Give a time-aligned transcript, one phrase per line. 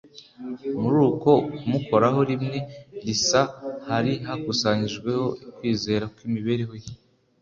[0.81, 2.57] muri uko kumukoraho rimwe
[3.05, 3.41] risa
[3.87, 5.27] hari hakusanyirijwemo
[5.57, 6.91] kwizera kw’imibereho ye